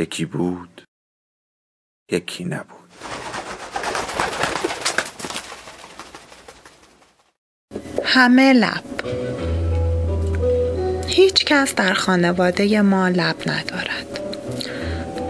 [0.00, 0.82] یکی بود
[2.12, 2.90] یکی نبود.
[8.04, 8.84] همه لب.
[11.06, 14.20] هیچ کس در خانواده ما لب ندارد.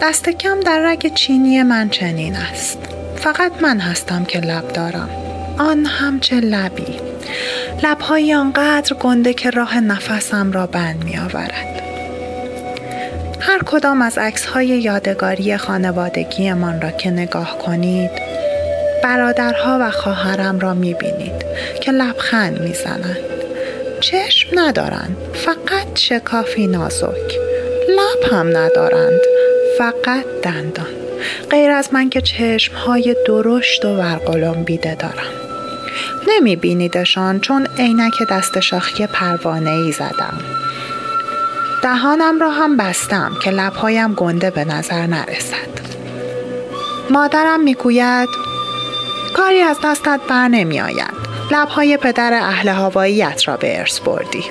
[0.02, 2.78] دست کم در رگ چینی من چنین است.
[3.16, 5.10] فقط من هستم که لب دارم.
[5.58, 7.00] آن هم چه لبی.
[7.82, 11.89] لبهایی آنقدر گنده که راه نفسم را بند می آورد
[13.40, 18.10] هر کدام از عکس های یادگاری خانوادگیمان را که نگاه کنید
[19.02, 21.44] برادرها و خواهرم را می بینید
[21.80, 23.16] که لبخند می زنند.
[24.00, 27.38] چشم ندارند فقط شکافی نازک.
[27.88, 29.20] لب هم ندارند
[29.78, 30.86] فقط دندان.
[31.50, 35.32] غیر از من که چشم های درشت و ورقلم بیده دارم.
[36.28, 40.38] نمی بینیدشان چون عینک دست شاخی پروانه ای زدم.
[41.82, 45.80] دهانم را هم بستم که لبهایم گنده به نظر نرسد.
[47.10, 48.28] مادرم می‌گوید
[49.36, 51.14] کاری از دستت بر نمی آید
[51.50, 54.44] لبهای پدر اهل هواییت را به ارث بردی.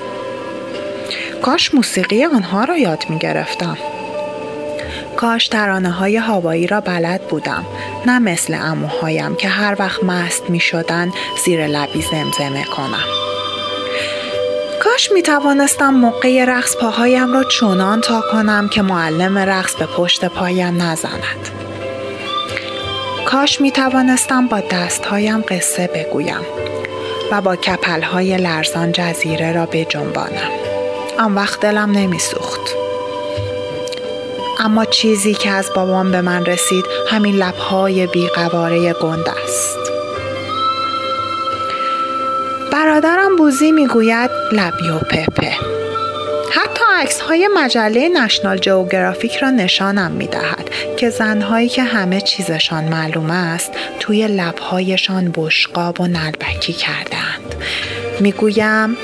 [1.42, 3.76] کاش موسیقی آنها را یاد می گرفتم
[5.16, 7.66] کاش ترانه های هوایی را بلد بودم.
[8.06, 11.12] نه مثل اموهایم که هر وقت مست می شدن
[11.44, 13.19] زیر لبی زمزمه کنم.
[15.00, 20.24] کاش می توانستم موقع رقص پاهایم را چونان تا کنم که معلم رقص به پشت
[20.24, 21.48] پایم نزند.
[23.26, 26.40] کاش می توانستم با دستهایم قصه بگویم
[27.32, 30.50] و با کپلهای لرزان جزیره را بجنبانم.
[31.18, 32.74] آن وقت دلم نمی سوخت.
[34.58, 39.89] اما چیزی که از بابام به من رسید همین لبهای بیقواره گند است.
[42.72, 45.52] برادرم بوزی می‌گوید لبیو پپه.
[46.52, 52.84] حتی عکس های مجله نشنال جوگرافیک را نشانم می دهد که زنهایی که همه چیزشان
[52.84, 57.54] معلوم است توی لبهایشان بشقاب و نلبکی کردند
[58.20, 58.96] می‌گویم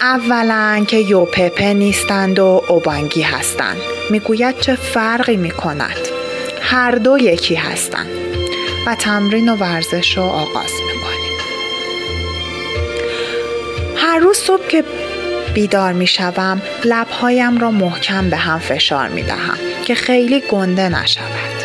[0.00, 3.80] اولا که یوپپه نیستند و اوبانگی هستند.
[4.10, 6.08] می‌گوید چه فرقی می کند
[6.62, 8.10] هر دو یکی هستند.
[8.86, 10.70] و تمرین و ورزش رو آغاز.
[14.18, 14.84] هر روز صبح که
[15.54, 21.62] بیدار می شوم لبهایم را محکم به هم فشار می دهم که خیلی گنده نشود.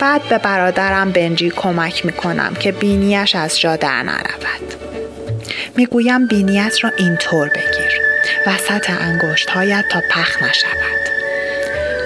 [0.00, 4.74] بعد به برادرم بنجی کمک می کنم که بینیش از جا در نرود.
[5.76, 7.92] می گویم بینیت را اینطور بگیر
[8.46, 11.02] وسط انگشتهایت تا پخ نشود.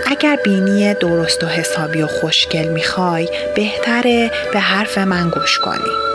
[0.07, 6.06] اگر بینی درست و حسابی و خوشگل می‌خوای بهتره به حرف من گوش کنی.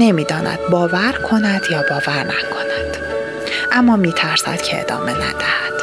[0.00, 2.96] نمی‌داند باور کند یا باور نکند.
[3.72, 5.80] اما میترسد که ادامه ندهد.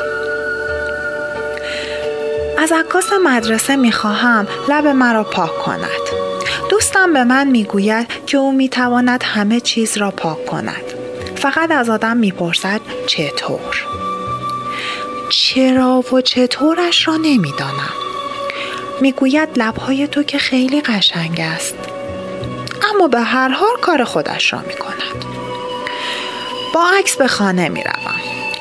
[2.57, 5.88] از عکاس مدرسه می‌خواهم لب مرا پاک کند.
[6.69, 10.84] دوستم به من می‌گوید که او می‌تواند همه چیز را پاک کند.
[11.35, 13.85] فقط از آدم می‌پرسد چطور.
[15.29, 17.94] چرا و چطورش را نمی‌دانم.
[19.01, 21.75] می‌گوید لبهای تو که خیلی قشنگ است.
[22.95, 25.25] اما به هر حال کار خودش را می کند.
[26.73, 28.15] با عکس به خانه می روم.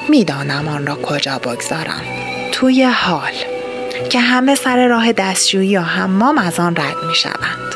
[0.08, 2.02] می دانم آن را کجا بگذارم.
[2.52, 3.32] توی حال
[4.10, 7.74] که همه سر راه دستشویی یا حمام از آن رد می شوند.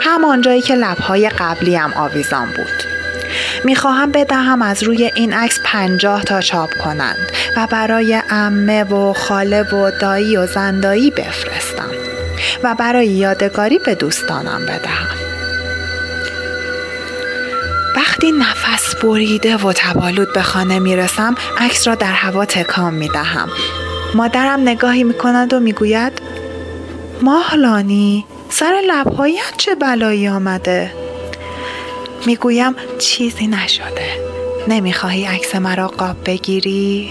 [0.00, 1.30] همان جایی که لبهای
[1.76, 2.96] هم آویزان بود.
[3.64, 9.62] می‌خواهم بدهم از روی این عکس پنجاه تا چاپ کنند و برای امه و خاله
[9.62, 11.90] و دایی و زندایی بفرستم
[12.62, 15.25] و برای یادگاری به دوستانم بدهم.
[18.16, 23.48] وقتی نفس بریده و تبالود به خانه می‌رسم عکس را در هوا تکام می‌دهم.
[24.14, 26.12] مادرم نگاهی می‌کند و می‌گوید
[27.22, 30.92] ماهلانی سر لبهایت چه بلایی آمده؟
[32.26, 34.20] می‌گویم چیزی نشده.
[34.68, 37.10] نمی‌خواهی عکس مرا قاب بگیری؟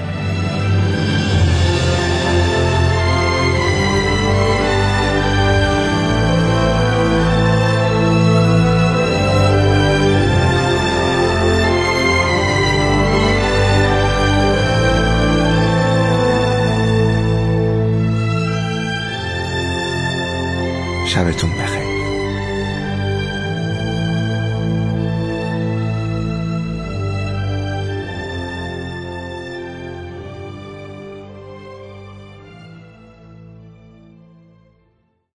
[21.11, 21.80] شبتون بخیر.